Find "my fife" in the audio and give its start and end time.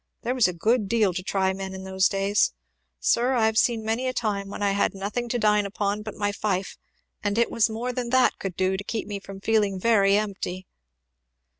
6.15-6.75